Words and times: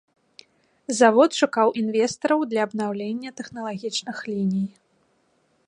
Завод 0.99 1.29
шукаў 1.39 1.67
інвестараў 1.81 2.39
для 2.53 2.61
абнаўлення 2.69 3.29
тэхналагічных 3.43 4.17
ліній. 4.33 4.65